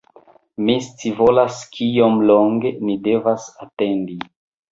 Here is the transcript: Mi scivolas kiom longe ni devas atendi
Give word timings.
Mi 0.67 0.75
scivolas 0.85 1.59
kiom 1.75 2.17
longe 2.31 2.71
ni 2.89 2.97
devas 3.09 3.47
atendi 3.67 4.17